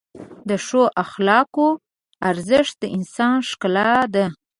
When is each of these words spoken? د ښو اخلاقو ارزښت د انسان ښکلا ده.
د 0.49 0.51
ښو 0.65 0.83
اخلاقو 1.03 1.67
ارزښت 2.29 2.75
د 2.81 2.83
انسان 2.97 3.35
ښکلا 3.49 3.93
ده. 4.15 4.25